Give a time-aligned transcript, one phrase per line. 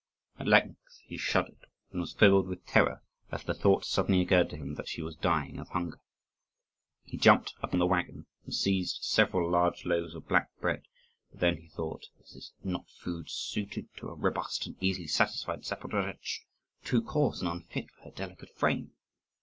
[0.39, 4.55] At length he shuddered, and was filled with terror as the thought suddenly occurred to
[4.57, 6.01] him that she was dying of hunger.
[7.03, 10.87] He jumped upon the waggon and seized several large loaves of black bread;
[11.29, 15.65] but then he thought, "Is this not food, suited to a robust and easily satisfied
[15.65, 16.45] Zaporozhetz,
[16.83, 18.93] too coarse and unfit for her delicate frame?"